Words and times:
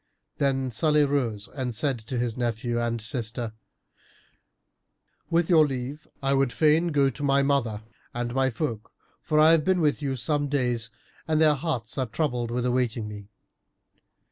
Then 0.39 0.71
Salih 0.71 1.05
rose 1.07 1.47
and 1.53 1.75
said 1.75 1.99
to 1.99 2.17
his 2.17 2.35
nephew 2.35 2.79
and 2.81 2.99
sister, 2.99 3.53
"With 5.29 5.47
your 5.47 5.67
leave, 5.67 6.07
I 6.23 6.33
would 6.33 6.51
fain 6.51 6.87
go 6.87 7.11
to 7.11 7.21
my 7.21 7.43
mother 7.43 7.83
and 8.11 8.33
my 8.33 8.49
folk 8.49 8.91
for 9.21 9.39
I 9.39 9.51
have 9.51 9.63
been 9.63 9.79
with 9.79 10.01
you 10.01 10.15
some 10.15 10.47
days 10.47 10.89
and 11.27 11.39
their 11.39 11.53
hearts 11.53 11.99
are 11.99 12.07
troubled 12.07 12.49
with 12.49 12.65
awaiting 12.65 13.07
me." 13.07 13.29